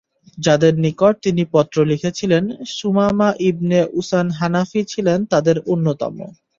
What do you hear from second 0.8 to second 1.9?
নিকট তিনি পত্র